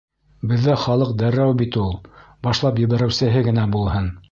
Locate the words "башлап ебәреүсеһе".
2.49-3.47